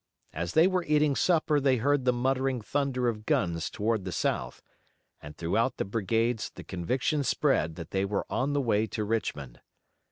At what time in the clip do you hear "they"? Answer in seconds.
0.53-0.65, 1.59-1.77, 7.91-8.03